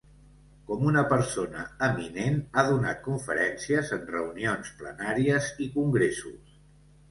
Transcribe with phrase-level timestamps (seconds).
[0.69, 6.61] Com una persona eminent ha donat conferències en reunions plenàries i congressos.